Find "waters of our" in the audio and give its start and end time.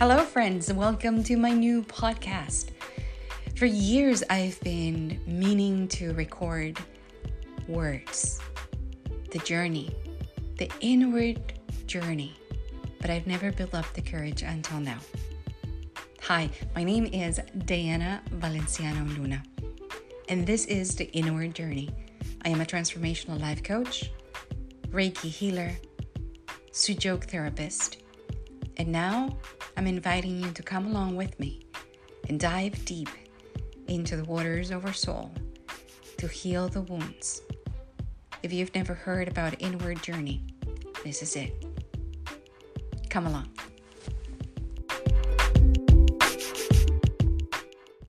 34.24-34.92